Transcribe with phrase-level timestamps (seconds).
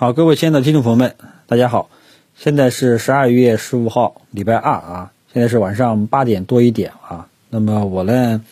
[0.00, 1.14] 好，各位亲爱的听众朋友们，
[1.46, 1.90] 大家好，
[2.34, 7.28] 现在是十二月十五号，礼拜二啊，现在是晚上八点多一点啊。
[7.50, 8.42] 那么我呢，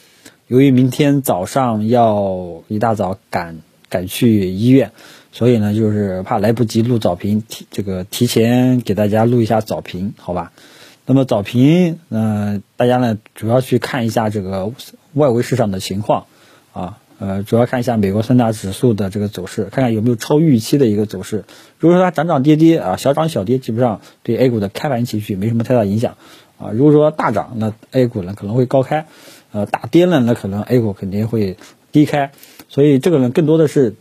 [0.46, 4.92] 由于明天早上要一大早赶赶去医院，
[5.32, 10.53] 所以呢，就是怕来不及录早评，提这个提前给大家录一下早评，好吧？
[11.06, 14.71] 那么早评，嗯，大家呢主要去看一下这个
[15.15, 16.27] 外围市场的情况
[16.74, 16.98] 啊。
[17.20, 21.45] 呃，主要看一下美国三大指数的这个走势，看看有没有超预期的一个走势。
[21.78, 26.16] 如果说它涨涨跌跌啊，小涨小跌，基本上对 A 股的开盘情绪没什么太大影响
[26.59, 26.70] 啊。
[26.73, 29.07] 如果说大涨，那 A 股呢可能会高开；
[29.51, 31.57] 呃，大跌呢，那可能 A 股肯定会
[31.91, 32.30] 低开。
[32.69, 33.96] 所以这个呢，更多的是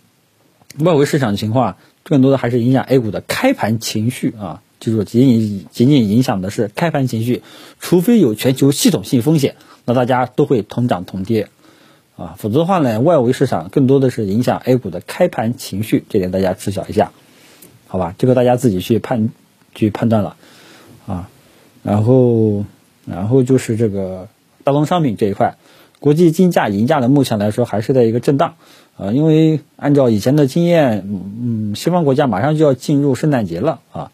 [0.78, 4.62] 外围市场情况，更多的还是影响 A 股的开盘情绪啊。
[4.80, 7.42] 记住，仅仅仅仅影响的是开盘情绪，
[7.80, 11.50] 除非有全球系统性风险，那大家都会同涨同跌。
[12.18, 17.12] 啊，否则的话呢，外围市场更多的是影响 A 股的开盘情绪，这点大家知晓一下，
[17.88, 18.16] 好吧？
[18.18, 19.30] 这个大家自己去判
[19.76, 20.36] 去判断了
[21.06, 21.30] 啊。
[21.84, 22.66] 然后，
[23.06, 24.28] 然后就是这个
[24.64, 25.58] 大宗商品这一块，
[26.00, 28.56] 国际金价、银价的目前来说还是在一个震荡
[28.98, 34.12] 啊，因为按照以前的经验，嗯，西方国家马上就要进入圣诞节了啊。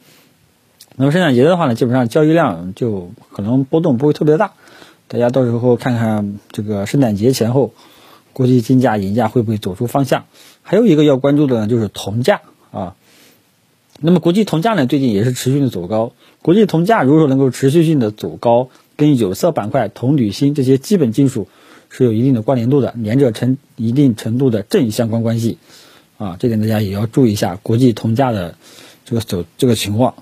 [0.97, 4.51] 那么圣诞节的话呢，基本上交易量就可能波动不会特别大，
[5.07, 7.73] 大家到时候看看这个圣诞节前后。
[8.35, 10.25] 国际金价、银价会不会走出方向？
[10.63, 12.95] 还有一个要关注的呢，就是铜价啊。
[13.99, 16.13] 那么国际铜价呢，最近也是持续的走高。
[16.41, 21.47] 国际铜价如果说能够持续性的走高，跟有色板块、铜、铝、锌这些基本金属
[21.91, 25.59] 是有一定的关联度的，连着成一定程度的正相关关系
[26.17, 26.35] 啊。
[26.39, 28.55] 这点大家也要注意一下国际铜价的
[29.05, 30.15] 这个走这个情况。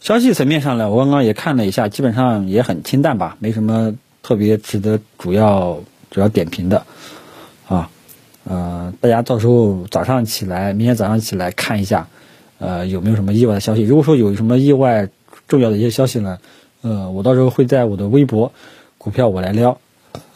[0.00, 3.94] 消息层面上呢，我刚刚也看了一下，基本上也很清淡吧，没什么
[4.24, 5.78] 特别值得主要
[6.10, 6.84] 主要点评的。
[7.68, 7.88] 啊，
[8.44, 12.08] 呃，大家到时候早上起来，明天早上起来看一下，
[12.58, 13.82] 呃，有没有什么意外的消息？
[13.82, 15.08] 如果说有什么意外
[15.46, 16.38] 重要的一些消息呢，
[16.82, 18.52] 呃，我到时候会在我的微博
[18.98, 19.78] “股票我来撩”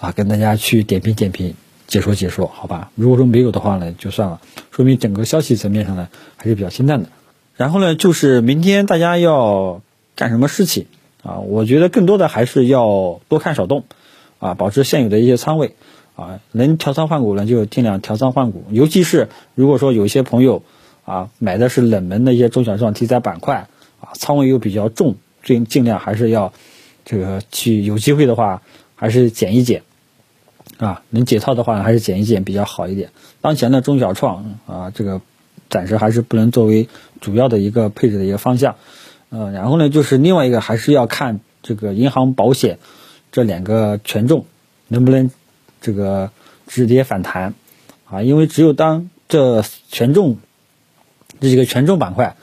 [0.01, 1.55] 啊，跟大家去点评点评，
[1.87, 2.91] 解说解说，好吧？
[2.95, 7.09] 如果说没有的话呢，就算了，说明整个消息层面上呢还是比较清淡的。
[7.57, 9.83] 然后呢，就是明天大家要
[10.15, 10.87] 干什么事情
[11.29, 11.39] 啊？
[11.41, 13.85] 我觉得更多的还是要多看少动，
[14.39, 15.75] 啊，保持现有的一些仓位。
[16.17, 18.65] 啊，能调仓换股呢，就尽量调仓换股。
[18.71, 20.65] 尤其是如果说有一些朋友
[21.05, 23.69] 啊买的是冷门的一些中小创题材板块
[24.01, 26.53] 啊，仓位又比较重，尽尽量还是要
[27.05, 28.63] 这个去有机会的话，
[28.97, 29.83] 还是减一减
[30.79, 31.03] 啊。
[31.11, 33.11] 能解套的话，还是减一减比较好一点。
[33.41, 35.21] 当前的中小创啊，这个
[35.71, 36.89] 暂时还是不能作为
[37.21, 38.75] 主要的一个配置的一个方向。
[39.31, 42.79] 呃，然后呢，就是另外一个还是要看这个银行、保险
[43.33, 44.47] 这两个权重
[44.89, 45.31] 能不能。
[45.81, 46.33] 这个
[46.67, 47.55] 止跌反弹，
[48.11, 50.39] 啊，因为只有当这权重
[51.39, 52.35] 这几个权重板块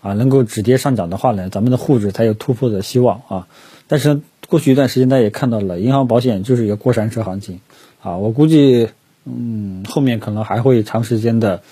[0.00, 3.48] 啊能够止跌上涨的话呢，咱们的沪指才有突破的希望啊。
[3.88, 7.60] 但是过去一段时间，大家也看到了，银行保险就是一个过山车行情
[8.00, 8.16] 啊。
[8.18, 8.90] 我估计，
[9.24, 11.62] 嗯，后面可能还会长时间的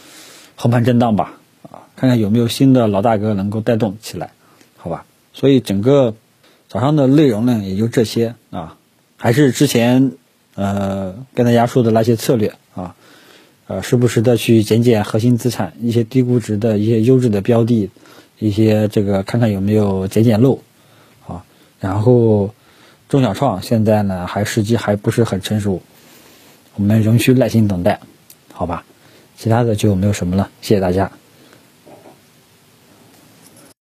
[0.57, 4.33] 横盘震荡吧，啊，看看有没有新的老大哥能够带动起来，
[4.87, 5.05] 好吧？
[5.35, 6.15] 所以整个
[6.69, 8.77] 早上的内容呢，也就这些啊，
[9.17, 10.13] 还是之前。
[10.55, 12.95] 呃，跟大家说的那些策略啊，
[13.67, 17.91] 呃，时不时的去捡捡核心资产，一些低估值的一些优质的标的，
[18.39, 20.63] 一些这个看看有没有捡捡漏，
[21.27, 21.45] 啊，
[21.79, 22.55] 然后
[23.11, 25.83] 中小创现在呢还时机还不是很成熟，
[26.77, 28.01] 我们仍需耐心等待，
[28.55, 28.87] 好吧，
[29.37, 31.13] 其他的就没有什么了，谢谢大家。